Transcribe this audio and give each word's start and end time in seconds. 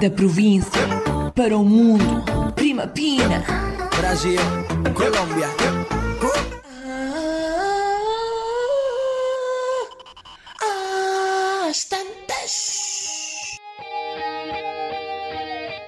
Da 0.00 0.10
província 0.10 0.80
para 1.34 1.56
o 1.56 1.64
mundo. 1.64 2.04
Prima 2.54 2.86
Pina. 2.86 3.44
Brasil, 3.96 4.38
Colômbia. 4.94 5.48
Às 11.68 11.84
tantas. 11.84 13.58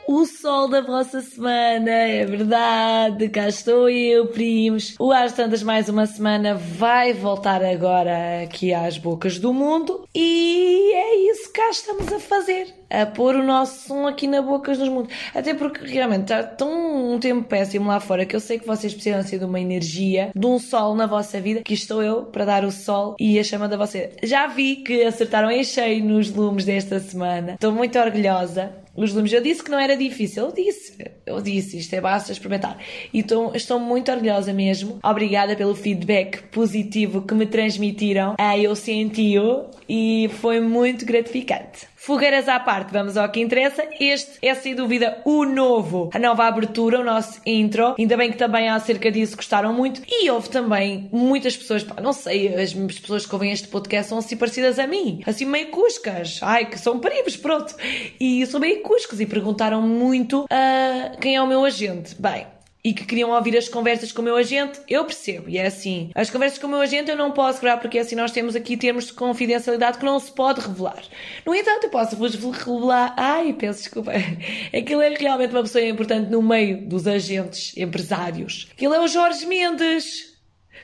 O 0.08 0.26
sol 0.26 0.68
da 0.68 0.80
vossa 0.80 1.20
semana, 1.20 1.90
é 1.90 2.26
verdade, 2.26 3.28
cá 3.28 3.48
estou 3.48 3.88
eu, 3.88 4.26
primos. 4.26 4.96
O 4.98 5.12
Às 5.12 5.32
Tantas 5.34 5.62
mais 5.62 5.88
uma 5.88 6.04
semana 6.04 6.56
vai 6.56 7.12
voltar 7.12 7.62
agora 7.64 8.42
aqui 8.42 8.74
às 8.74 8.98
bocas 8.98 9.38
do 9.38 9.54
mundo 9.54 10.04
e 10.12 10.92
é 10.92 11.30
isso 11.30 11.52
que 11.52 11.60
cá 11.60 11.70
estamos 11.70 12.12
a 12.12 12.18
fazer, 12.18 12.74
a 12.90 13.06
pôr 13.06 13.36
o 13.36 13.42
nosso 13.42 13.88
som 13.88 14.06
aqui 14.06 14.26
na 14.26 14.42
bocas 14.42 14.78
dos 14.78 14.88
mundos. 14.88 15.14
Até 15.34 15.54
porque 15.54 15.86
realmente 15.86 16.22
está 16.22 16.42
tão 16.42 17.14
um 17.14 17.18
tempo 17.18 17.44
péssimo 17.44 17.86
lá 17.86 18.00
fora 18.00 18.26
que 18.26 18.34
eu 18.34 18.40
sei 18.40 18.58
que 18.58 18.66
vocês 18.66 18.92
precisam 18.92 19.22
ser 19.22 19.38
de 19.38 19.44
uma 19.44 19.60
energia, 19.60 20.30
de 20.34 20.46
um 20.46 20.58
sol 20.58 20.94
na 20.94 21.06
vossa 21.06 21.40
vida, 21.40 21.62
que 21.62 21.74
estou 21.74 22.02
eu 22.02 22.24
para 22.24 22.44
dar 22.44 22.64
o 22.64 22.72
sol 22.72 23.14
e 23.18 23.38
a 23.38 23.44
chama 23.44 23.68
da 23.68 23.76
você. 23.76 24.10
Já 24.22 24.46
vi 24.46 24.76
que 24.76 25.04
acertaram 25.04 25.50
em 25.50 25.62
cheio 25.62 26.04
nos 26.04 26.30
lumes 26.30 26.64
desta 26.64 26.98
semana. 26.98 27.54
Estou 27.54 27.72
muito 27.72 27.98
orgulhosa 27.98 28.80
os 28.94 29.12
lumes. 29.12 29.32
Eu 29.32 29.40
disse 29.40 29.62
que 29.62 29.70
não 29.70 29.78
era 29.78 29.96
difícil, 29.96 30.46
eu 30.46 30.52
disse, 30.52 30.96
eu 31.24 31.40
disse, 31.40 31.78
isto 31.78 31.94
é 31.94 32.00
basta 32.00 32.32
experimentar. 32.32 32.78
Então 33.12 33.52
estou 33.54 33.78
muito 33.78 34.10
orgulhosa 34.10 34.52
mesmo. 34.52 34.98
Obrigada 35.02 35.56
pelo 35.56 35.74
feedback 35.74 36.42
positivo 36.48 37.22
que 37.22 37.34
me 37.34 37.46
transmitiram. 37.46 38.34
Ah, 38.38 38.58
eu 38.58 38.74
senti-o 38.74 39.66
e 39.88 40.30
foi 40.40 40.60
muito 40.60 41.04
gratificante. 41.04 41.88
Fogueiras 42.02 42.48
à 42.48 42.58
parte, 42.58 42.94
vamos 42.94 43.18
ao 43.18 43.28
que 43.28 43.40
interessa. 43.40 43.86
Este 44.00 44.38
é 44.40 44.54
sem 44.54 44.74
dúvida 44.74 45.20
o 45.22 45.44
novo, 45.44 46.08
a 46.14 46.18
nova 46.18 46.46
abertura, 46.46 46.98
o 46.98 47.04
nosso 47.04 47.42
intro. 47.44 47.94
Ainda 47.98 48.16
bem 48.16 48.32
que 48.32 48.38
também 48.38 48.70
acerca 48.70 49.12
disso 49.12 49.36
gostaram 49.36 49.74
muito. 49.74 50.00
E 50.08 50.30
houve 50.30 50.48
também 50.48 51.10
muitas 51.12 51.54
pessoas, 51.54 51.84
pá, 51.84 52.00
não 52.00 52.14
sei, 52.14 52.54
as 52.54 52.72
pessoas 52.72 53.26
que 53.26 53.34
ouvem 53.34 53.52
este 53.52 53.68
podcast 53.68 54.08
são 54.08 54.16
assim 54.16 54.34
parecidas 54.34 54.78
a 54.78 54.86
mim, 54.86 55.20
assim 55.26 55.44
meio 55.44 55.68
cuscas. 55.68 56.38
Ai, 56.40 56.64
que 56.64 56.78
são 56.78 56.98
primos, 56.98 57.36
pronto. 57.36 57.76
E 58.18 58.46
são 58.46 58.58
meio 58.58 58.80
cuscos 58.80 59.20
e 59.20 59.26
perguntaram 59.26 59.82
muito 59.82 60.44
uh, 60.44 61.18
quem 61.20 61.36
é 61.36 61.42
o 61.42 61.46
meu 61.46 61.66
agente. 61.66 62.16
Bem, 62.18 62.46
e 62.82 62.92
que 62.94 63.04
queriam 63.04 63.30
ouvir 63.30 63.56
as 63.56 63.68
conversas 63.68 64.10
com 64.10 64.22
o 64.22 64.24
meu 64.24 64.36
agente, 64.36 64.80
eu 64.88 65.04
percebo, 65.04 65.48
e 65.48 65.58
é 65.58 65.66
assim. 65.66 66.10
As 66.14 66.30
conversas 66.30 66.58
com 66.58 66.66
o 66.66 66.70
meu 66.70 66.80
agente 66.80 67.10
eu 67.10 67.16
não 67.16 67.32
posso 67.32 67.60
gravar 67.60 67.80
porque 67.80 67.98
assim 67.98 68.14
nós 68.14 68.32
temos 68.32 68.56
aqui 68.56 68.76
termos 68.76 69.06
de 69.06 69.12
confidencialidade 69.12 69.98
que 69.98 70.04
não 70.04 70.18
se 70.18 70.32
pode 70.32 70.60
revelar. 70.60 71.02
No 71.44 71.54
entanto, 71.54 71.84
eu 71.84 71.90
posso 71.90 72.16
vos 72.16 72.34
revelar. 72.34 73.14
Ai, 73.16 73.52
peço 73.52 73.80
desculpa. 73.80 74.12
Aquilo 74.76 75.02
é 75.02 75.10
realmente 75.10 75.52
uma 75.52 75.62
pessoa 75.62 75.84
importante 75.84 76.30
no 76.30 76.42
meio 76.42 76.86
dos 76.86 77.06
agentes 77.06 77.76
empresários. 77.76 78.68
Aquilo 78.72 78.94
é 78.94 79.00
o 79.00 79.08
Jorge 79.08 79.46
Mendes. 79.46 80.29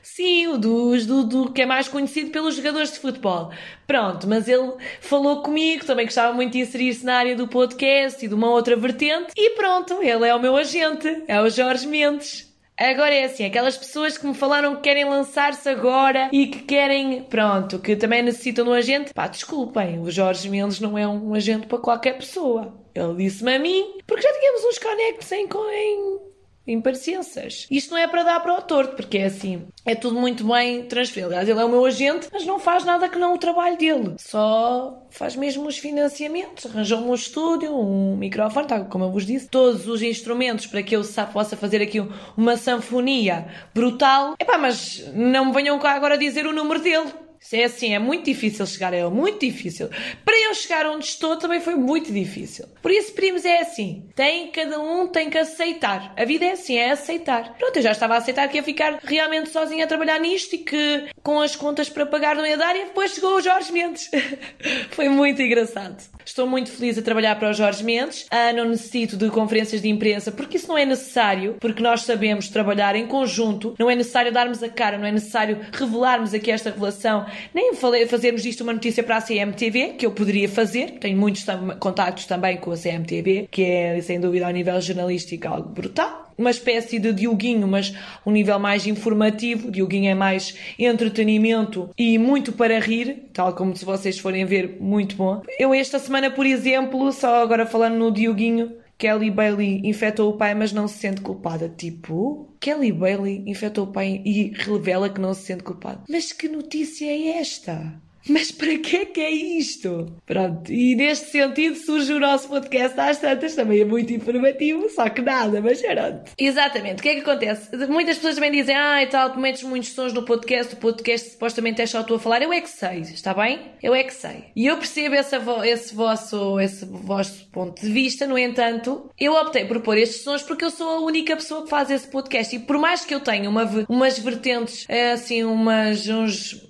Sim, 0.09 0.47
o 0.47 0.57
dos, 0.57 1.05
do, 1.05 1.23
do, 1.23 1.51
que 1.51 1.61
é 1.61 1.65
mais 1.65 1.87
conhecido 1.87 2.31
pelos 2.31 2.55
jogadores 2.55 2.91
de 2.93 2.97
futebol. 2.97 3.51
Pronto, 3.85 4.25
mas 4.25 4.47
ele 4.47 4.73
falou 5.01 5.43
comigo, 5.43 5.85
também 5.85 6.05
gostava 6.05 6.33
muito 6.33 6.53
de 6.53 6.59
inserir-se 6.59 7.05
na 7.05 7.17
área 7.17 7.35
do 7.35 7.47
podcast 7.47 8.23
e 8.25 8.27
de 8.27 8.33
uma 8.33 8.49
outra 8.49 8.75
vertente. 8.75 9.33
E 9.35 9.51
pronto, 9.51 10.01
ele 10.01 10.25
é 10.25 10.33
o 10.33 10.39
meu 10.39 10.55
agente, 10.55 11.23
é 11.27 11.39
o 11.41 11.49
Jorge 11.49 11.85
Mendes. 11.85 12.51
Agora 12.79 13.13
é 13.13 13.25
assim, 13.25 13.45
aquelas 13.45 13.77
pessoas 13.77 14.17
que 14.17 14.25
me 14.25 14.33
falaram 14.33 14.77
que 14.77 14.83
querem 14.83 15.03
lançar-se 15.03 15.67
agora 15.67 16.29
e 16.31 16.47
que 16.47 16.59
querem, 16.59 17.23
pronto, 17.23 17.77
que 17.77 17.95
também 17.95 18.23
necessitam 18.23 18.63
de 18.63 18.71
um 18.71 18.73
agente, 18.73 19.13
pá, 19.13 19.27
desculpem, 19.27 19.99
o 19.99 20.09
Jorge 20.09 20.49
Mendes 20.49 20.79
não 20.79 20.97
é 20.97 21.05
um 21.07 21.33
agente 21.35 21.67
para 21.67 21.79
qualquer 21.79 22.17
pessoa. 22.17 22.73
Ele 22.95 23.15
disse-me 23.15 23.55
a 23.55 23.59
mim, 23.59 23.99
porque 24.07 24.23
já 24.23 24.33
tínhamos 24.39 24.63
uns 24.63 24.79
conectos 24.79 25.31
em, 25.31 25.45
em 25.45 26.26
imparecenças. 26.67 27.65
Isto 27.71 27.91
não 27.91 27.97
é 27.97 28.07
para 28.07 28.23
dar 28.23 28.39
para 28.41 28.53
o 28.53 28.61
torto, 28.61 28.95
porque 28.95 29.17
é 29.17 29.25
assim, 29.25 29.67
é 29.85 29.95
tudo 29.95 30.19
muito 30.19 30.45
bem 30.45 30.83
transferido. 30.83 31.27
Aliás, 31.27 31.47
ele 31.47 31.59
é 31.59 31.65
o 31.65 31.69
meu 31.69 31.85
agente, 31.85 32.27
mas 32.31 32.45
não 32.45 32.59
faz 32.59 32.83
nada 32.83 33.07
que 33.07 33.17
não 33.17 33.33
o 33.33 33.37
trabalho 33.37 33.77
dele. 33.77 34.15
Só 34.17 35.07
faz 35.09 35.35
mesmo 35.35 35.67
os 35.67 35.77
financiamentos, 35.77 36.65
arranjou-me 36.65 37.07
um 37.07 37.15
estúdio, 37.15 37.73
um 37.73 38.17
microfone, 38.17 38.67
tá, 38.67 38.81
como 38.81 39.05
eu 39.05 39.11
vos 39.11 39.25
disse, 39.25 39.47
todos 39.47 39.87
os 39.87 40.01
instrumentos 40.01 40.67
para 40.67 40.83
que 40.83 40.95
eu 40.95 41.01
possa 41.31 41.55
fazer 41.55 41.81
aqui 41.81 42.05
uma 42.35 42.57
sanfonia 42.57 43.47
brutal. 43.73 44.35
Epá, 44.39 44.57
mas 44.57 45.05
não 45.13 45.45
me 45.45 45.53
venham 45.53 45.79
cá 45.79 45.93
agora 45.93 46.17
dizer 46.17 46.45
o 46.45 46.53
número 46.53 46.81
dele 46.81 47.11
é 47.51 47.63
assim, 47.63 47.93
é 47.93 47.99
muito 47.99 48.25
difícil 48.25 48.65
chegar 48.65 48.93
a 48.93 48.97
ele, 48.97 49.09
muito 49.09 49.39
difícil. 49.39 49.89
Para 50.25 50.36
eu 50.47 50.53
chegar 50.53 50.85
onde 50.85 51.05
estou 51.05 51.37
também 51.37 51.59
foi 51.59 51.75
muito 51.75 52.11
difícil. 52.11 52.65
Por 52.81 52.91
isso, 52.91 53.13
primos, 53.13 53.45
é 53.45 53.61
assim. 53.61 54.09
Tem, 54.15 54.51
cada 54.51 54.79
um 54.79 55.07
tem 55.07 55.29
que 55.29 55.37
aceitar. 55.37 56.13
A 56.17 56.25
vida 56.25 56.45
é 56.45 56.51
assim, 56.51 56.77
é 56.77 56.91
aceitar. 56.91 57.55
Pronto, 57.57 57.77
eu 57.77 57.83
já 57.83 57.91
estava 57.91 58.15
a 58.15 58.17
aceitar 58.17 58.47
que 58.47 58.57
ia 58.57 58.63
ficar 58.63 58.99
realmente 59.03 59.49
sozinha 59.49 59.85
a 59.85 59.87
trabalhar 59.87 60.19
nisto 60.19 60.53
e 60.53 60.59
que 60.59 61.09
com 61.23 61.39
as 61.39 61.55
contas 61.55 61.89
para 61.89 62.05
pagar 62.05 62.35
não 62.35 62.45
ia 62.45 62.57
dar 62.57 62.75
e 62.75 62.85
depois 62.85 63.11
chegou 63.13 63.35
o 63.35 63.41
Jorge 63.41 63.71
Mendes. 63.71 64.09
foi 64.91 65.09
muito 65.09 65.41
engraçado. 65.41 66.16
Estou 66.27 66.45
muito 66.45 66.69
feliz 66.69 66.97
a 66.97 67.01
trabalhar 67.01 67.39
para 67.39 67.51
o 67.51 67.53
Jorge 67.53 67.85
Mendes. 67.85 68.25
Ah, 68.29 68.51
não 68.51 68.65
necessito 68.65 69.15
de 69.15 69.29
conferências 69.29 69.81
de 69.81 69.87
imprensa 69.87 70.29
porque 70.29 70.57
isso 70.57 70.67
não 70.67 70.77
é 70.77 70.85
necessário, 70.85 71.55
porque 71.57 71.81
nós 71.81 72.01
sabemos 72.01 72.49
trabalhar 72.49 72.97
em 72.97 73.07
conjunto. 73.07 73.73
Não 73.79 73.89
é 73.89 73.95
necessário 73.95 74.29
darmos 74.29 74.61
a 74.61 74.67
cara, 74.67 74.97
não 74.97 75.05
é 75.05 75.11
necessário 75.11 75.57
revelarmos 75.71 76.33
aqui 76.33 76.51
esta 76.51 76.69
revelação 76.69 77.25
nem 77.53 77.73
fazermos 77.73 78.43
disto 78.43 78.59
uma 78.59 78.73
notícia 78.73 79.01
para 79.01 79.15
a 79.15 79.21
CMTV, 79.21 79.93
que 79.93 80.05
eu 80.05 80.11
poderia 80.11 80.49
fazer, 80.49 80.99
tenho 80.99 81.17
muitos 81.17 81.45
contactos 81.79 82.25
também 82.25 82.57
com 82.57 82.71
a 82.71 82.77
CMTV, 82.77 83.47
que 83.49 83.63
é 83.63 84.01
sem 84.01 84.19
dúvida 84.19 84.47
ao 84.47 84.51
nível 84.51 84.79
jornalístico 84.81 85.47
algo 85.47 85.69
brutal 85.69 86.26
uma 86.37 86.51
espécie 86.51 86.99
de 86.99 87.11
Dioguinho, 87.13 87.67
mas 87.67 87.93
um 88.25 88.31
nível 88.31 88.59
mais 88.59 88.85
informativo. 88.85 89.71
Dioguinho 89.71 90.09
é 90.09 90.15
mais 90.15 90.55
entretenimento 90.77 91.89
e 91.97 92.17
muito 92.17 92.51
para 92.51 92.79
rir, 92.79 93.29
tal 93.33 93.53
como 93.53 93.75
se 93.75 93.83
vocês 93.83 94.19
forem 94.19 94.45
ver, 94.45 94.77
muito 94.79 95.15
bom. 95.15 95.41
Eu 95.57 95.73
esta 95.73 95.99
semana, 95.99 96.29
por 96.29 96.45
exemplo, 96.45 97.11
só 97.11 97.41
agora 97.41 97.65
falando 97.65 97.97
no 97.97 98.11
Dioguinho, 98.11 98.77
Kelly 98.97 99.29
Bailey 99.29 99.81
infectou 99.83 100.31
o 100.31 100.37
pai, 100.37 100.55
mas 100.55 100.73
não 100.73 100.87
se 100.87 100.97
sente 100.97 101.21
culpada. 101.21 101.69
Tipo, 101.69 102.49
Kelly 102.59 102.91
Bailey 102.91 103.43
infectou 103.45 103.85
o 103.85 103.91
pai 103.91 104.21
e 104.25 104.51
revela 104.55 105.09
que 105.09 105.21
não 105.21 105.33
se 105.33 105.43
sente 105.43 105.63
culpada. 105.63 106.01
Mas 106.09 106.31
que 106.31 106.47
notícia 106.47 107.05
é 107.05 107.37
esta? 107.39 108.01
Mas 108.29 108.51
para 108.51 108.77
que 108.77 108.97
é 108.97 109.05
que 109.05 109.21
é 109.21 109.31
isto? 109.31 110.13
Pronto, 110.25 110.71
e 110.71 110.95
neste 110.95 111.31
sentido 111.31 111.75
surge 111.75 112.13
o 112.13 112.19
nosso 112.19 112.47
podcast 112.49 112.99
às 112.99 113.17
tantas, 113.17 113.55
também 113.55 113.81
é 113.81 113.85
muito 113.85 114.13
informativo, 114.13 114.89
só 114.89 115.09
que 115.09 115.21
nada, 115.21 115.61
mas 115.61 115.81
pronto. 115.81 116.31
Exatamente, 116.37 116.99
o 116.99 117.03
que 117.03 117.09
é 117.09 117.15
que 117.15 117.21
acontece? 117.21 117.75
Muitas 117.87 118.17
pessoas 118.17 118.35
também 118.35 118.51
dizem, 118.51 118.75
ah 118.75 119.01
e 119.01 119.07
tal, 119.07 119.31
tu 119.31 119.39
metes 119.39 119.63
muitos 119.63 119.89
sons 119.89 120.13
no 120.13 120.23
podcast, 120.23 120.73
o 120.73 120.77
podcast 120.77 121.31
supostamente 121.31 121.81
é 121.81 121.85
só 121.85 122.03
tu 122.03 122.15
a 122.15 122.19
falar, 122.19 122.41
eu 122.41 122.51
é 122.51 122.61
que 122.61 122.69
sei, 122.69 122.99
está 123.01 123.33
bem? 123.33 123.59
Eu 123.81 123.95
é 123.95 124.03
que 124.03 124.13
sei. 124.13 124.45
E 124.55 124.65
eu 124.65 124.77
percebo 124.77 125.15
esse, 125.15 125.95
vosso, 125.95 126.59
esse 126.59 126.85
vosso 126.85 127.45
ponto 127.51 127.81
de 127.81 127.91
vista, 127.91 128.27
no 128.27 128.37
entanto, 128.37 129.09
eu 129.19 129.33
optei 129.33 129.65
por 129.65 129.79
pôr 129.81 129.97
estes 129.97 130.23
sons 130.23 130.43
porque 130.43 130.65
eu 130.65 130.71
sou 130.71 130.89
a 130.89 130.99
única 131.01 131.35
pessoa 131.35 131.63
que 131.63 131.69
faz 131.69 131.89
esse 131.89 132.07
podcast 132.07 132.55
e 132.55 132.59
por 132.59 132.77
mais 132.77 133.05
que 133.05 133.13
eu 133.13 133.19
tenha 133.19 133.49
uma, 133.49 133.67
umas 133.87 134.19
vertentes, 134.19 134.85
é 134.89 135.11
assim, 135.11 135.43
umas, 135.43 136.07
uns 136.07 136.66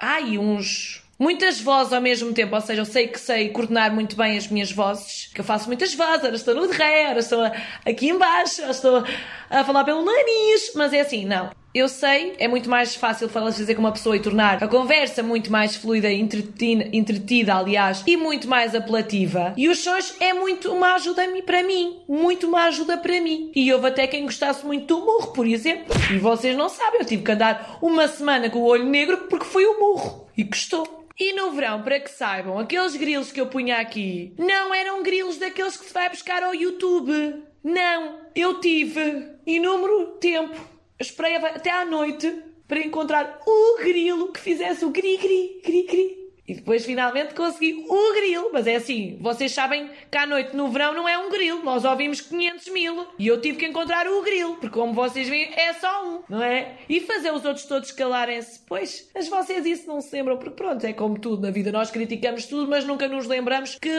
ai, 0.00 0.38
uns 0.38 1.02
muitas 1.18 1.60
vozes 1.60 1.92
ao 1.92 2.00
mesmo 2.00 2.32
tempo, 2.32 2.54
ou 2.54 2.60
seja, 2.62 2.80
eu 2.80 2.86
sei 2.86 3.06
que 3.06 3.20
sei 3.20 3.50
coordenar 3.50 3.92
muito 3.92 4.16
bem 4.16 4.38
as 4.38 4.48
minhas 4.48 4.72
vozes, 4.72 5.30
que 5.34 5.40
eu 5.40 5.44
faço 5.44 5.66
muitas 5.66 5.94
vozes, 5.94 6.24
ora 6.24 6.34
estou 6.34 6.54
no 6.54 6.66
ré, 6.70 7.10
ora 7.10 7.18
estou 7.18 7.42
aqui 7.84 8.08
embaixo, 8.08 8.62
ora 8.62 8.70
estou 8.70 9.04
a 9.50 9.64
falar 9.64 9.84
pelo 9.84 10.02
nariz, 10.02 10.72
mas 10.74 10.94
é 10.94 11.00
assim, 11.00 11.26
não. 11.26 11.50
Eu 11.72 11.88
sei, 11.88 12.34
é 12.40 12.48
muito 12.48 12.68
mais 12.68 12.96
fácil 12.96 13.28
falar 13.28 13.50
dizer 13.50 13.76
com 13.76 13.80
uma 13.80 13.92
pessoa 13.92 14.16
e 14.16 14.20
tornar 14.20 14.62
a 14.62 14.66
conversa 14.66 15.22
muito 15.22 15.52
mais 15.52 15.76
fluida, 15.76 16.10
entretida, 16.10 16.88
entretida, 16.92 17.54
aliás, 17.54 18.02
e 18.08 18.16
muito 18.16 18.48
mais 18.48 18.74
apelativa. 18.74 19.54
E 19.56 19.68
os 19.68 19.78
sons 19.78 20.16
é 20.18 20.32
muito 20.34 20.72
uma 20.72 20.94
ajuda 20.94 21.22
para 21.46 21.62
mim, 21.62 22.00
muito 22.08 22.48
uma 22.48 22.64
ajuda 22.64 22.96
para 22.96 23.20
mim. 23.20 23.52
E 23.54 23.72
houve 23.72 23.86
até 23.86 24.08
quem 24.08 24.24
gostasse 24.24 24.66
muito 24.66 24.96
do 24.96 25.06
murro, 25.06 25.28
por 25.28 25.46
exemplo. 25.46 25.94
E 26.12 26.18
vocês 26.18 26.56
não 26.56 26.68
sabem, 26.68 27.02
eu 27.02 27.06
tive 27.06 27.22
que 27.22 27.30
andar 27.30 27.78
uma 27.80 28.08
semana 28.08 28.50
com 28.50 28.58
o 28.58 28.66
olho 28.66 28.84
negro 28.84 29.28
porque 29.28 29.44
foi 29.44 29.64
o 29.64 29.78
murro. 29.78 30.26
E 30.36 30.42
gostou. 30.42 31.06
E 31.16 31.32
no 31.34 31.52
verão, 31.52 31.82
para 31.82 32.00
que 32.00 32.10
saibam, 32.10 32.58
aqueles 32.58 32.96
grilos 32.96 33.30
que 33.30 33.40
eu 33.40 33.46
punha 33.46 33.78
aqui 33.78 34.32
não 34.36 34.74
eram 34.74 35.04
grilos 35.04 35.36
daqueles 35.36 35.76
que 35.76 35.84
se 35.84 35.94
vai 35.94 36.08
buscar 36.08 36.42
ao 36.42 36.52
YouTube. 36.52 37.44
Não, 37.62 38.16
eu 38.34 38.58
tive 38.58 39.28
inúmero 39.46 40.16
tempo 40.18 40.79
esperei 41.00 41.36
até 41.36 41.70
à 41.70 41.84
noite 41.84 42.42
para 42.68 42.80
encontrar 42.80 43.40
o 43.46 43.78
grilo 43.78 44.32
que 44.32 44.38
fizesse 44.38 44.84
o 44.84 44.90
gri-gri, 44.90 45.60
gri-gri. 45.64 46.20
E 46.46 46.54
depois 46.54 46.84
finalmente 46.84 47.32
consegui 47.32 47.84
o 47.88 48.12
grilo. 48.12 48.50
Mas 48.52 48.66
é 48.66 48.74
assim, 48.74 49.16
vocês 49.20 49.52
sabem 49.52 49.88
que 50.10 50.18
à 50.18 50.26
noite 50.26 50.56
no 50.56 50.68
verão 50.68 50.92
não 50.92 51.08
é 51.08 51.16
um 51.16 51.30
grilo. 51.30 51.62
Nós 51.62 51.84
ouvimos 51.84 52.20
500 52.20 52.68
mil. 52.70 53.06
E 53.20 53.28
eu 53.28 53.40
tive 53.40 53.56
que 53.56 53.66
encontrar 53.66 54.08
o 54.08 54.20
grilo. 54.22 54.56
Porque 54.56 54.76
como 54.76 54.92
vocês 54.92 55.28
veem, 55.28 55.52
é 55.54 55.72
só 55.74 56.04
um, 56.04 56.22
não 56.28 56.42
é? 56.42 56.76
E 56.88 56.98
fazer 57.00 57.32
os 57.32 57.44
outros 57.44 57.66
todos 57.66 57.92
calarem-se. 57.92 58.60
Pois, 58.66 59.08
mas 59.14 59.28
vocês 59.28 59.64
isso 59.64 59.86
não 59.86 60.00
se 60.00 60.12
lembram. 60.12 60.38
Porque 60.38 60.56
pronto, 60.56 60.84
é 60.84 60.92
como 60.92 61.20
tudo 61.20 61.40
na 61.40 61.52
vida. 61.52 61.70
Nós 61.70 61.88
criticamos 61.92 62.46
tudo, 62.46 62.68
mas 62.68 62.84
nunca 62.84 63.06
nos 63.06 63.28
lembramos 63.28 63.76
que 63.80 63.90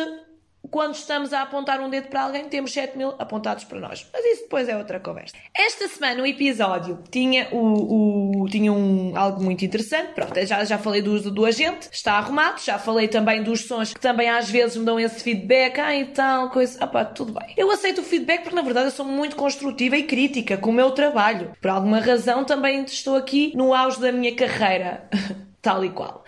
quando 0.69 0.95
estamos 0.95 1.33
a 1.33 1.41
apontar 1.41 1.81
um 1.81 1.89
dedo 1.89 2.07
para 2.07 2.23
alguém, 2.23 2.47
temos 2.47 2.71
7 2.71 2.97
mil 2.97 3.13
apontados 3.19 3.63
para 3.63 3.79
nós. 3.79 4.07
Mas 4.13 4.23
isso 4.25 4.43
depois 4.43 4.69
é 4.69 4.77
outra 4.77 4.99
conversa. 4.99 5.35
Esta 5.55 5.87
semana 5.87 6.21
o 6.21 6.25
episódio 6.25 6.99
tinha, 7.09 7.49
o, 7.51 8.43
o 8.43 8.49
tinha 8.49 8.71
um, 8.71 9.17
algo 9.17 9.43
muito 9.43 9.65
interessante. 9.65 10.13
Pronto, 10.13 10.33
já, 10.45 10.63
já 10.63 10.77
falei 10.77 11.01
do, 11.01 11.31
do 11.31 11.45
agente, 11.45 11.89
está 11.91 12.13
arrumado. 12.13 12.61
Já 12.61 12.77
falei 12.77 13.07
também 13.07 13.43
dos 13.43 13.65
sons 13.65 13.93
que 13.93 13.99
também 13.99 14.29
às 14.29 14.49
vezes 14.49 14.77
me 14.77 14.85
dão 14.85 14.99
esse 14.99 15.23
feedback. 15.23 15.79
Ah, 15.79 15.95
então, 15.95 16.49
coisa. 16.49 16.77
Ah, 16.81 16.87
pá, 16.87 17.03
tudo 17.03 17.33
bem. 17.33 17.53
Eu 17.57 17.71
aceito 17.71 18.01
o 18.01 18.03
feedback 18.03 18.41
porque 18.41 18.55
na 18.55 18.61
verdade 18.61 18.87
eu 18.87 18.91
sou 18.91 19.05
muito 19.05 19.35
construtiva 19.35 19.97
e 19.97 20.03
crítica 20.03 20.57
com 20.57 20.69
o 20.69 20.73
meu 20.73 20.91
trabalho. 20.91 21.51
Por 21.59 21.69
alguma 21.69 21.99
razão 21.99 22.43
também 22.43 22.83
estou 22.83 23.15
aqui 23.15 23.51
no 23.55 23.73
auge 23.73 23.99
da 23.99 24.11
minha 24.11 24.35
carreira. 24.35 25.09
tal 25.61 25.85
e 25.85 25.89
qual. 25.89 26.23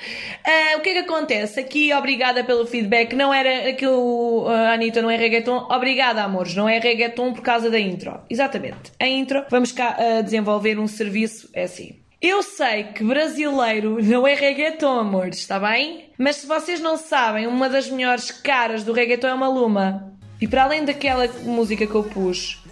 Uh, 0.45 0.77
o 0.77 0.81
que 0.81 0.89
é 0.89 0.93
que 0.93 0.99
acontece? 0.99 1.59
Aqui, 1.59 1.93
obrigada 1.93 2.43
pelo 2.43 2.65
feedback. 2.65 3.13
Não 3.15 3.33
era 3.33 3.69
aquilo, 3.69 4.47
a 4.47 4.73
Anitta 4.73 5.01
não 5.01 5.09
é 5.09 5.15
reggaeton. 5.15 5.67
Obrigada, 5.69 6.23
amores. 6.23 6.55
Não 6.55 6.69
é 6.69 6.79
reggaeton 6.79 7.33
por 7.33 7.41
causa 7.41 7.69
da 7.69 7.79
intro. 7.79 8.19
Exatamente. 8.29 8.91
A 8.99 9.07
intro, 9.07 9.43
vamos 9.49 9.71
cá 9.71 9.97
uh, 9.97 10.23
desenvolver 10.23 10.77
um 10.79 10.87
serviço, 10.87 11.49
é 11.53 11.63
assim. 11.63 11.99
Eu 12.21 12.41
sei 12.41 12.85
que 12.85 13.03
brasileiro 13.03 14.01
não 14.01 14.25
é 14.25 14.33
reggaeton, 14.33 14.97
amores, 14.99 15.39
está 15.39 15.59
bem? 15.59 16.09
Mas 16.17 16.37
se 16.37 16.47
vocês 16.47 16.79
não 16.79 16.95
sabem, 16.95 17.47
uma 17.47 17.67
das 17.67 17.89
melhores 17.89 18.31
caras 18.31 18.83
do 18.83 18.93
reggaeton 18.93 19.27
é 19.27 19.33
uma 19.33 19.49
Luma. 19.49 20.13
E 20.39 20.47
para 20.47 20.63
além 20.63 20.85
daquela 20.85 21.27
música 21.43 21.85
que 21.85 21.95
eu 21.95 22.03
pus, 22.03 22.62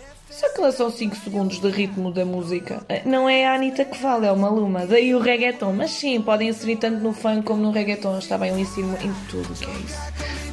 só 0.41 0.49
que 0.49 0.59
lá 0.59 0.71
são 0.71 0.89
5 0.89 1.15
segundos 1.17 1.59
de 1.59 1.69
ritmo 1.69 2.11
da 2.11 2.25
música. 2.25 2.81
Eh, 2.89 3.03
não 3.05 3.29
é 3.29 3.45
a 3.45 3.53
Anitta 3.53 3.85
que 3.85 4.01
vale, 4.01 4.25
é 4.25 4.31
uma 4.31 4.49
luma. 4.49 4.87
Daí 4.87 5.13
o 5.13 5.19
reggaeton. 5.19 5.71
Mas 5.71 5.91
sim, 5.91 6.19
podem 6.19 6.49
inserir 6.49 6.77
tanto 6.77 6.97
no 6.97 7.13
funk 7.13 7.43
como 7.43 7.61
no 7.61 7.69
reggaeton. 7.69 8.17
Está 8.17 8.39
bem, 8.39 8.49
eu 8.49 8.57
ensino 8.57 8.97
em 9.03 9.13
tudo 9.29 9.53
o 9.53 9.55
que 9.55 9.65
é 9.65 9.73
isso. 9.85 10.01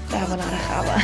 Está 0.05 0.19
a 0.19 0.25
abanar 0.25 0.52
a 0.52 0.56
raba. 0.56 0.94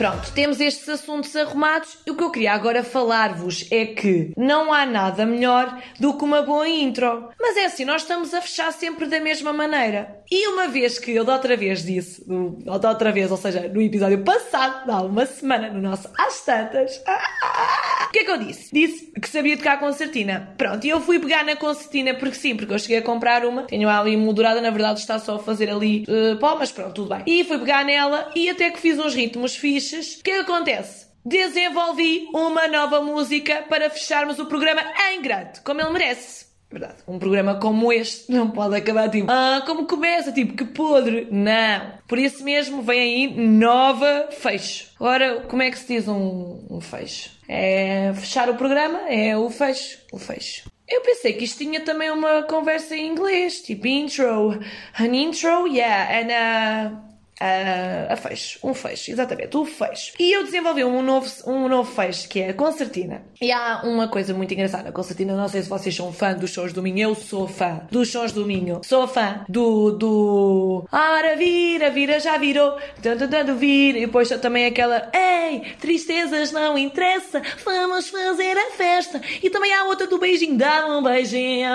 Pronto, 0.00 0.32
temos 0.32 0.60
estes 0.60 0.88
assuntos 0.88 1.36
arrumados 1.36 1.98
e 2.06 2.10
o 2.10 2.16
que 2.16 2.24
eu 2.24 2.30
queria 2.30 2.54
agora 2.54 2.82
falar-vos 2.82 3.66
é 3.70 3.84
que 3.84 4.32
não 4.34 4.72
há 4.72 4.86
nada 4.86 5.26
melhor 5.26 5.78
do 6.00 6.16
que 6.16 6.24
uma 6.24 6.40
boa 6.40 6.66
intro. 6.66 7.28
Mas 7.38 7.54
é 7.58 7.66
assim, 7.66 7.84
nós 7.84 8.00
estamos 8.00 8.32
a 8.32 8.40
fechar 8.40 8.72
sempre 8.72 9.04
da 9.04 9.20
mesma 9.20 9.52
maneira. 9.52 10.22
E 10.30 10.48
uma 10.48 10.68
vez 10.68 10.98
que 10.98 11.10
eu 11.10 11.22
da 11.22 11.34
outra 11.34 11.54
vez 11.54 11.84
disse, 11.84 12.24
da 12.64 12.88
outra 12.88 13.12
vez, 13.12 13.30
ou 13.30 13.36
seja, 13.36 13.68
no 13.68 13.82
episódio 13.82 14.24
passado, 14.24 14.90
há 14.90 15.02
uma 15.02 15.26
semana, 15.26 15.68
no 15.68 15.82
nosso 15.82 16.08
Às 16.16 16.46
Tantas, 16.46 16.98
o 18.10 18.12
que 18.12 18.18
é 18.18 18.24
que 18.24 18.30
eu 18.32 18.38
disse? 18.38 18.74
Disse 18.74 19.12
que 19.12 19.28
sabia 19.28 19.56
tocar 19.56 19.78
concertina. 19.78 20.52
Pronto, 20.58 20.84
e 20.84 20.90
eu 20.90 21.00
fui 21.00 21.20
pegar 21.20 21.44
na 21.44 21.54
concertina 21.54 22.12
porque 22.12 22.34
sim, 22.34 22.56
porque 22.56 22.74
eu 22.74 22.78
cheguei 22.78 22.98
a 22.98 23.02
comprar 23.02 23.46
uma, 23.46 23.62
tenho 23.62 23.88
ali 23.88 24.16
moldurada, 24.16 24.60
na 24.60 24.70
verdade 24.70 24.98
está 24.98 25.20
só 25.20 25.36
a 25.36 25.38
fazer 25.38 25.70
ali 25.70 26.04
uh, 26.08 26.36
pó, 26.40 26.56
mas 26.58 26.72
pronto, 26.72 26.92
tudo 26.92 27.14
bem. 27.14 27.22
E 27.24 27.44
fui 27.44 27.56
pegar 27.58 27.84
nela 27.84 28.28
e 28.34 28.50
até 28.50 28.68
que 28.70 28.80
fiz 28.80 28.98
uns 28.98 29.14
ritmos 29.14 29.54
fixos 29.54 30.16
o 30.16 30.24
que 30.24 30.30
é 30.32 30.34
que 30.34 30.40
acontece? 30.40 31.06
Desenvolvi 31.24 32.28
uma 32.34 32.66
nova 32.66 33.00
música 33.00 33.64
para 33.68 33.88
fecharmos 33.88 34.40
o 34.40 34.46
programa 34.46 34.82
em 35.12 35.22
grande, 35.22 35.60
como 35.60 35.80
ele 35.80 35.90
merece. 35.90 36.49
Verdade, 36.70 36.98
um 37.08 37.18
programa 37.18 37.56
como 37.56 37.92
este 37.92 38.30
não 38.30 38.48
pode 38.48 38.76
acabar 38.76 39.10
tipo, 39.10 39.28
ah, 39.28 39.60
como 39.66 39.88
começa, 39.88 40.30
tipo, 40.30 40.54
que 40.54 40.64
podre. 40.64 41.26
Não. 41.28 41.94
Por 42.06 42.16
isso 42.16 42.44
mesmo 42.44 42.80
vem 42.80 43.00
aí 43.00 43.46
nova 43.48 44.28
fecho. 44.30 44.92
Agora, 45.00 45.40
como 45.48 45.62
é 45.62 45.70
que 45.70 45.78
se 45.78 45.94
diz 45.94 46.06
um, 46.06 46.64
um 46.70 46.80
fecho? 46.80 47.30
É 47.48 48.12
fechar 48.14 48.48
o 48.48 48.54
programa? 48.54 49.00
É 49.08 49.36
o 49.36 49.50
fecho. 49.50 49.98
O 50.12 50.18
fecho. 50.18 50.70
Eu 50.88 51.00
pensei 51.00 51.32
que 51.32 51.44
isto 51.44 51.58
tinha 51.58 51.80
também 51.80 52.10
uma 52.10 52.44
conversa 52.44 52.96
em 52.96 53.08
inglês, 53.08 53.62
tipo 53.62 53.88
intro. 53.88 54.60
An 54.98 55.06
intro, 55.06 55.66
yeah, 55.66 56.18
and 56.18 56.28
uh, 56.28 56.96
Uh, 56.96 57.09
a 57.40 58.16
fecho, 58.16 58.58
um 58.62 58.74
fecho, 58.74 59.10
exatamente, 59.10 59.56
o 59.56 59.64
fecho. 59.64 60.12
E 60.18 60.30
eu 60.30 60.44
desenvolvi 60.44 60.84
um 60.84 61.02
novo, 61.02 61.26
um 61.46 61.68
novo 61.68 61.90
fecho 61.90 62.28
que 62.28 62.40
é 62.40 62.50
a 62.50 62.54
concertina. 62.54 63.22
E 63.40 63.50
há 63.50 63.80
uma 63.82 64.08
coisa 64.08 64.34
muito 64.34 64.52
engraçada, 64.52 64.90
a 64.90 64.92
concertina, 64.92 65.34
não 65.34 65.48
sei 65.48 65.62
se 65.62 65.68
vocês 65.68 65.94
são 65.94 66.12
fã 66.12 66.34
dos 66.34 66.50
shows 66.50 66.72
do 66.74 66.82
Minho, 66.82 67.00
eu 67.00 67.14
sou 67.14 67.48
fã 67.48 67.80
dos 67.90 68.08
shows 68.08 68.32
do 68.32 68.44
Minho, 68.44 68.82
sou 68.84 69.08
fã 69.08 69.44
do, 69.48 69.92
do, 69.92 70.86
ora 70.92 71.36
vira, 71.36 71.90
vira, 71.90 72.20
já 72.20 72.36
virou, 72.36 72.76
tanto, 73.02 73.26
tanto, 73.26 73.54
vira, 73.54 73.98
e 73.98 74.06
depois 74.06 74.28
também 74.28 74.66
aquela, 74.66 75.10
ei, 75.14 75.60
tristezas 75.80 76.52
não 76.52 76.76
interessa, 76.76 77.40
vamos 77.64 78.10
fazer 78.10 78.56
a 78.58 78.70
festa. 78.72 79.20
E 79.42 79.48
também 79.48 79.72
há 79.72 79.84
outra 79.84 80.06
do 80.06 80.18
beijinho, 80.18 80.58
dá-me 80.58 80.94
um 80.94 81.02
beijinho, 81.02 81.70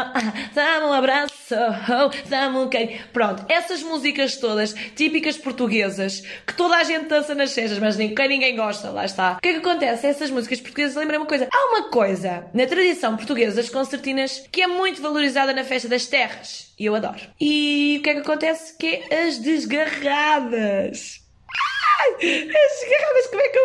dá-me 0.54 0.86
um 0.86 0.94
abraço, 0.94 1.34
dá-me 2.30 2.58
um 2.58 2.70
carinho. 2.70 3.00
Pronto, 3.12 3.44
essas 3.50 3.82
músicas 3.82 4.38
todas, 4.38 4.74
típicas 4.96 5.38
por 5.38 5.55
portuguesas 5.56 6.22
que 6.46 6.54
toda 6.54 6.76
a 6.76 6.84
gente 6.84 7.08
dança 7.08 7.34
nas 7.34 7.54
festas, 7.54 7.80
mas 7.80 7.96
ninguém, 7.96 8.28
ninguém 8.28 8.56
gosta, 8.56 8.90
lá 8.90 9.06
está. 9.06 9.38
O 9.38 9.42
que 9.42 9.48
é 9.48 9.54
que 9.54 9.60
acontece? 9.60 10.06
Essas 10.06 10.30
músicas 10.30 10.60
portuguesas 10.60 10.96
lembram 10.96 11.20
uma 11.22 11.26
coisa. 11.26 11.48
Há 11.52 11.66
uma 11.70 11.90
coisa 11.90 12.46
na 12.54 12.68
tradição 12.68 13.16
portuguesa 13.16 13.56
das 13.56 13.70
concertinas 13.70 14.44
que 14.52 14.62
é 14.62 14.68
muito 14.68 15.02
valorizada 15.02 15.54
na 15.54 15.64
festa 15.64 15.88
das 15.88 16.06
terras. 16.06 16.74
E 16.78 16.86
eu 16.86 16.94
adoro. 16.94 17.22
E 17.40 17.98
o 18.00 18.04
que 18.04 18.10
é 18.10 18.14
que 18.16 18.20
acontece? 18.20 18.78
Que 18.78 19.04
é 19.10 19.24
as 19.24 19.38
desgarradas. 19.38 21.22
Ai, 22.02 22.12
as 22.12 22.90
garrafas, 22.90 23.28
como 23.30 23.42
é 23.42 23.50
que 23.50 23.58
eu? 23.58 23.65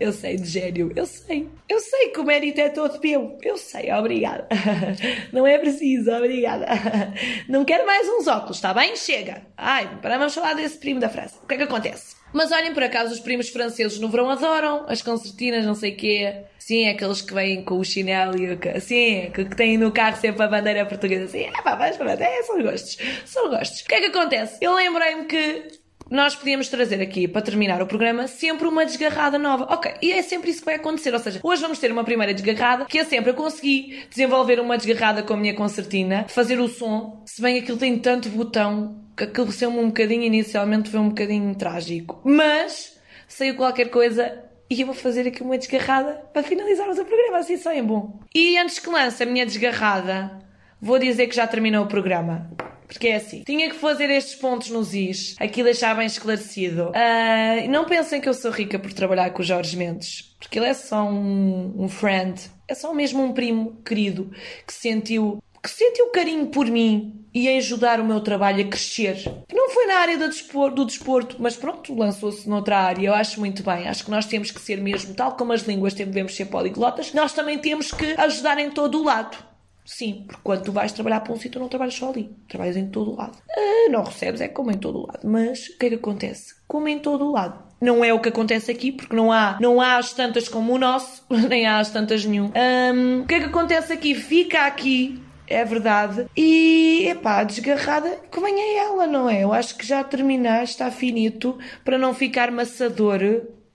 Eu 0.00 0.14
sei, 0.14 0.36
de 0.36 0.48
gênio, 0.48 0.90
eu 0.96 1.04
sei. 1.04 1.46
Eu 1.68 1.78
sei 1.78 2.08
que 2.08 2.18
o 2.18 2.24
mérito 2.24 2.58
é 2.58 2.70
todo 2.70 2.98
meu. 3.02 3.36
Eu 3.42 3.58
sei, 3.58 3.92
obrigada. 3.92 4.48
Não 5.30 5.46
é 5.46 5.58
preciso, 5.58 6.10
obrigada. 6.10 6.66
Não 7.46 7.66
quero 7.66 7.84
mais 7.84 8.08
uns 8.08 8.26
óculos, 8.26 8.56
está 8.56 8.72
bem? 8.72 8.96
Chega. 8.96 9.42
Ai, 9.58 9.98
para 10.00 10.16
vamos 10.16 10.34
falar 10.34 10.54
desse 10.54 10.78
primo 10.78 10.98
da 10.98 11.10
França. 11.10 11.38
O 11.44 11.46
que 11.46 11.52
é 11.52 11.56
que 11.58 11.64
acontece? 11.64 12.16
Mas 12.32 12.50
olhem, 12.50 12.72
por 12.72 12.82
acaso, 12.82 13.12
os 13.12 13.20
primos 13.20 13.48
franceses 13.50 13.98
no 13.98 14.08
verão 14.08 14.30
adoram 14.30 14.86
as 14.88 15.02
concertinas, 15.02 15.66
não 15.66 15.74
sei 15.74 15.92
quê. 15.92 16.44
Sim, 16.58 16.88
aqueles 16.88 17.20
que 17.20 17.34
vêm 17.34 17.62
com 17.62 17.78
o 17.78 17.84
chinelo 17.84 18.38
e 18.38 18.54
o... 18.54 18.80
Sim, 18.80 19.30
que, 19.34 19.44
que 19.44 19.56
têm 19.56 19.76
no 19.76 19.90
carro 19.90 20.16
sempre 20.16 20.42
a 20.44 20.48
bandeira 20.48 20.86
portuguesa. 20.86 21.26
Sim, 21.28 21.44
é 21.44 21.62
pá, 21.62 21.76
mas 21.76 21.98
é, 22.20 22.42
são 22.44 22.62
gostos. 22.62 22.96
São 23.26 23.50
gostos. 23.50 23.80
O 23.80 23.84
que 23.84 23.94
é 23.96 24.00
que 24.00 24.06
acontece? 24.06 24.58
Eu 24.60 24.74
lembrei-me 24.74 25.24
que 25.24 25.79
nós 26.10 26.34
podíamos 26.34 26.68
trazer 26.68 27.00
aqui, 27.00 27.28
para 27.28 27.40
terminar 27.40 27.80
o 27.80 27.86
programa, 27.86 28.26
sempre 28.26 28.66
uma 28.66 28.84
desgarrada 28.84 29.38
nova. 29.38 29.72
Ok, 29.72 29.94
e 30.02 30.10
é 30.10 30.20
sempre 30.22 30.50
isso 30.50 30.58
que 30.58 30.66
vai 30.66 30.74
acontecer. 30.74 31.14
Ou 31.14 31.20
seja, 31.20 31.40
hoje 31.42 31.62
vamos 31.62 31.78
ter 31.78 31.92
uma 31.92 32.02
primeira 32.02 32.34
desgarrada, 32.34 32.84
que 32.84 32.98
é 32.98 33.04
sempre 33.04 33.30
eu 33.30 33.34
consegui 33.34 34.04
desenvolver 34.10 34.58
uma 34.58 34.76
desgarrada 34.76 35.22
com 35.22 35.34
a 35.34 35.36
minha 35.36 35.54
concertina, 35.54 36.26
fazer 36.28 36.58
o 36.58 36.66
som, 36.66 37.22
se 37.24 37.40
bem 37.40 37.58
aquilo 37.58 37.78
tem 37.78 37.96
tanto 37.98 38.28
botão, 38.28 39.04
que 39.16 39.24
aquilo 39.24 39.52
saiu 39.52 39.70
um 39.70 39.86
bocadinho, 39.86 40.24
inicialmente 40.24 40.90
foi 40.90 40.98
um 40.98 41.10
bocadinho 41.10 41.54
trágico. 41.54 42.20
Mas, 42.24 42.98
saiu 43.28 43.54
qualquer 43.54 43.88
coisa 43.90 44.50
e 44.68 44.80
eu 44.80 44.86
vou 44.86 44.94
fazer 44.94 45.28
aqui 45.28 45.42
uma 45.42 45.58
desgarrada 45.58 46.12
para 46.32 46.42
finalizarmos 46.42 46.98
o 46.98 47.04
programa, 47.04 47.38
assim 47.38 47.56
só 47.56 47.72
é 47.72 47.82
bom. 47.82 48.18
E 48.34 48.58
antes 48.58 48.78
que 48.78 48.90
lance 48.90 49.22
a 49.22 49.26
minha 49.26 49.46
desgarrada, 49.46 50.38
vou 50.80 50.98
dizer 50.98 51.28
que 51.28 51.36
já 51.36 51.46
terminou 51.46 51.84
o 51.84 51.88
programa. 51.88 52.50
Porque 52.90 53.06
é 53.06 53.16
assim, 53.16 53.44
tinha 53.44 53.70
que 53.70 53.76
fazer 53.76 54.10
estes 54.10 54.34
pontos 54.34 54.68
nos 54.68 54.94
is, 54.94 55.36
aqui 55.38 55.62
deixar 55.62 55.94
bem 55.94 56.06
esclarecido. 56.06 56.90
Uh, 56.90 57.70
não 57.70 57.84
pensem 57.84 58.20
que 58.20 58.28
eu 58.28 58.34
sou 58.34 58.50
rica 58.50 58.80
por 58.80 58.92
trabalhar 58.92 59.30
com 59.30 59.42
o 59.42 59.44
Jorge 59.44 59.76
Mendes, 59.76 60.34
porque 60.40 60.58
ele 60.58 60.66
é 60.66 60.74
só 60.74 61.04
um, 61.04 61.72
um 61.78 61.88
friend, 61.88 62.50
é 62.66 62.74
só 62.74 62.92
mesmo 62.92 63.22
um 63.22 63.32
primo 63.32 63.80
querido 63.84 64.32
que 64.66 64.74
sentiu 64.74 65.40
que 65.62 65.70
sentiu 65.70 66.08
carinho 66.08 66.46
por 66.46 66.66
mim 66.66 67.26
e 67.34 67.46
a 67.46 67.58
ajudar 67.58 68.00
o 68.00 68.04
meu 68.04 68.20
trabalho 68.20 68.64
a 68.64 68.68
crescer. 68.68 69.22
Não 69.52 69.70
foi 69.70 69.86
na 69.86 69.98
área 69.98 70.18
do 70.18 70.70
do 70.70 70.84
desporto 70.84 71.36
mas 71.38 71.54
pronto, 71.54 71.94
lançou-se 71.94 72.48
noutra 72.48 72.78
área. 72.78 73.06
Eu 73.06 73.14
acho 73.14 73.38
muito 73.38 73.62
bem. 73.62 73.86
Acho 73.86 74.04
que 74.04 74.10
nós 74.10 74.26
temos 74.26 74.50
que 74.50 74.60
ser 74.60 74.80
mesmo, 74.80 75.14
tal 75.14 75.36
como 75.36 75.52
as 75.52 75.62
línguas 75.62 75.94
devemos 75.94 76.34
ser 76.34 76.46
poliglotas, 76.46 77.12
nós 77.12 77.32
também 77.32 77.58
temos 77.58 77.92
que 77.92 78.14
ajudar 78.18 78.58
em 78.58 78.70
todo 78.70 79.00
o 79.00 79.04
lado. 79.04 79.49
Sim, 79.90 80.22
porque 80.24 80.40
quando 80.44 80.62
tu 80.62 80.72
vais 80.72 80.92
trabalhar 80.92 81.18
para 81.18 81.32
um 81.32 81.36
sítio, 81.36 81.60
não 81.60 81.68
trabalhas 81.68 81.94
só 81.94 82.10
ali. 82.10 82.30
Trabalhas 82.48 82.76
em 82.76 82.88
todo 82.88 83.10
o 83.10 83.16
lado. 83.16 83.36
Ah, 83.50 83.90
não 83.90 84.04
recebes, 84.04 84.40
é 84.40 84.46
como 84.46 84.70
em 84.70 84.78
todo 84.78 85.00
o 85.00 85.06
lado. 85.06 85.20
Mas 85.24 85.66
o 85.66 85.78
que 85.78 85.86
é 85.86 85.88
que 85.88 85.94
acontece? 85.96 86.54
Como 86.68 86.86
em 86.86 87.00
todo 87.00 87.24
o 87.26 87.32
lado. 87.32 87.60
Não 87.80 88.04
é 88.04 88.14
o 88.14 88.20
que 88.20 88.28
acontece 88.28 88.70
aqui, 88.70 88.92
porque 88.92 89.16
não 89.16 89.32
há, 89.32 89.58
não 89.60 89.80
há 89.80 89.96
as 89.96 90.12
tantas 90.12 90.48
como 90.48 90.74
o 90.74 90.78
nosso, 90.78 91.24
nem 91.48 91.66
há 91.66 91.80
as 91.80 91.90
tantas 91.90 92.24
nenhum. 92.24 92.52
Um, 92.94 93.22
o 93.22 93.26
que 93.26 93.34
é 93.34 93.40
que 93.40 93.46
acontece 93.46 93.92
aqui? 93.92 94.14
Fica 94.14 94.64
aqui 94.64 95.20
é 95.48 95.64
verdade. 95.64 96.26
E, 96.36 97.08
epá, 97.08 97.42
desgarrada, 97.42 98.20
convém 98.30 98.54
a 98.54 98.84
ela, 98.84 99.06
não 99.08 99.28
é? 99.28 99.42
Eu 99.42 99.52
acho 99.52 99.76
que 99.76 99.84
já 99.84 100.04
terminaste, 100.04 100.76
está 100.76 100.92
finito, 100.92 101.58
para 101.84 101.98
não 101.98 102.14
ficar 102.14 102.52
maçador 102.52 103.20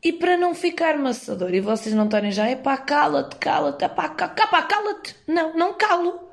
e 0.05 0.13
para 0.13 0.37
não 0.37 0.53
ficar 0.53 0.99
maçador 0.99 1.51
e 1.51 1.59
vocês 1.59 1.95
não 1.95 2.05
estarem 2.05 2.31
já, 2.31 2.47
é 2.47 2.55
pá, 2.55 2.77
cala-te, 2.77 3.37
cala-te, 3.37 3.83
é 3.83 3.87
pá, 3.87 4.07
cala-te. 4.07 5.15
Não, 5.27 5.57
não 5.57 5.73
calo. 5.73 6.29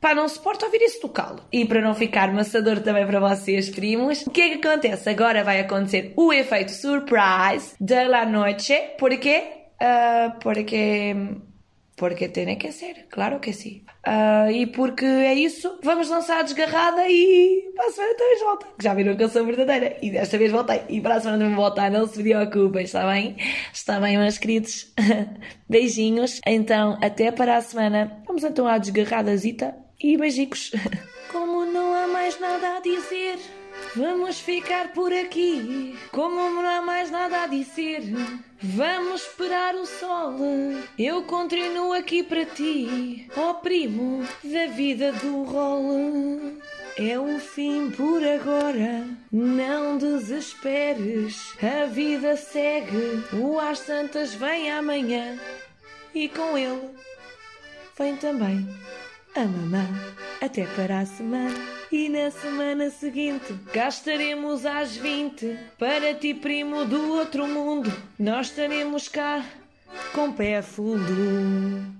Pá, 0.00 0.12
não 0.12 0.26
suporto 0.26 0.64
ouvir 0.64 0.82
isso 0.82 1.02
do 1.02 1.08
calo. 1.08 1.40
E 1.52 1.64
para 1.64 1.80
não 1.80 1.94
ficar 1.94 2.32
maçador 2.32 2.80
também 2.80 3.06
para 3.06 3.20
vocês, 3.20 3.70
primos, 3.70 4.26
o 4.26 4.30
que 4.30 4.40
é 4.40 4.56
que 4.56 4.66
acontece? 4.66 5.08
Agora 5.08 5.44
vai 5.44 5.60
acontecer 5.60 6.12
o 6.16 6.32
efeito 6.32 6.72
surprise 6.72 7.76
de 7.80 8.08
la 8.08 8.26
noite. 8.26 8.74
Porquê? 8.98 9.44
Uh, 9.80 10.36
porque 10.40 11.14
Porque 11.96 12.28
tiene 12.28 12.56
que 12.56 12.72
ser, 12.72 13.06
claro 13.10 13.38
que 13.38 13.52
sim. 13.52 13.84
Ah, 14.04 14.50
e 14.50 14.66
porque 14.66 15.04
é 15.04 15.34
isso, 15.34 15.78
vamos 15.82 16.08
lançar 16.08 16.40
a 16.40 16.42
desgarrada 16.42 17.08
e 17.08 17.70
para 17.76 17.86
a 17.86 17.90
semana 17.90 18.14
também 18.14 18.38
volta. 18.40 18.66
Já 18.80 18.94
viram 18.94 19.16
que 19.16 19.22
eu 19.22 19.28
sou 19.28 19.44
verdadeira. 19.44 19.96
E 20.02 20.10
desta 20.10 20.38
vez 20.38 20.50
voltei. 20.50 20.82
E 20.88 21.00
para 21.00 21.16
a 21.16 21.20
semana 21.20 21.38
também 21.38 21.54
voltar, 21.54 21.90
não 21.90 22.06
se 22.06 22.22
preocupem, 22.22 22.84
está 22.84 23.06
bem? 23.06 23.36
Está 23.72 24.00
bem, 24.00 24.18
meus 24.18 24.38
queridos. 24.38 24.92
Beijinhos. 25.68 26.40
Então, 26.46 26.98
até 27.02 27.30
para 27.30 27.56
a 27.56 27.60
semana. 27.60 28.22
Vamos 28.26 28.42
então 28.42 28.66
à 28.66 28.78
desgarradazita 28.78 29.74
e 30.02 30.16
beijicos. 30.16 30.72
Como 31.30 31.64
não 31.66 31.94
há 31.94 32.08
mais 32.08 32.38
nada 32.40 32.76
a 32.76 32.80
dizer. 32.80 33.61
Vamos 33.94 34.40
ficar 34.40 34.92
por 34.94 35.12
aqui, 35.12 35.98
como 36.10 36.34
não 36.34 36.66
há 36.66 36.80
mais 36.80 37.10
nada 37.10 37.42
a 37.42 37.46
dizer. 37.46 38.02
Vamos 38.62 39.22
esperar 39.22 39.74
o 39.74 39.84
sol. 39.84 40.36
Eu 40.98 41.22
continuo 41.24 41.92
aqui 41.92 42.22
para 42.22 42.46
ti, 42.46 43.28
ó 43.36 43.50
oh, 43.50 43.54
primo 43.54 44.26
da 44.42 44.66
vida 44.68 45.12
do 45.12 45.42
rolo. 45.42 46.58
É 46.96 47.18
o 47.18 47.38
fim 47.38 47.90
por 47.90 48.22
agora, 48.24 49.06
não 49.30 49.98
desesperes. 49.98 51.54
A 51.62 51.84
vida 51.84 52.34
segue, 52.36 53.22
o 53.34 53.58
Às 53.58 53.80
Santas 53.80 54.34
vem 54.34 54.70
amanhã 54.70 55.38
e 56.14 56.30
com 56.30 56.56
ele 56.56 56.90
vem 57.98 58.16
também 58.16 58.66
a 59.34 59.40
mamã. 59.40 59.86
Até 60.40 60.66
para 60.66 61.00
a 61.00 61.06
semana. 61.06 61.81
E 61.92 62.08
na 62.08 62.30
semana 62.30 62.88
seguinte 62.88 63.52
gastaremos 63.70 64.64
às 64.64 64.96
20 64.96 65.58
para 65.78 66.14
ti, 66.14 66.32
primo 66.32 66.86
do 66.86 67.10
outro 67.10 67.46
mundo. 67.46 67.92
Nós 68.18 68.46
estaremos 68.46 69.08
cá 69.08 69.44
com 70.14 70.32
pé 70.32 70.62
fundo. 70.62 71.92